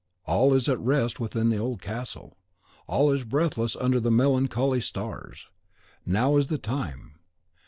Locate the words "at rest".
0.67-1.19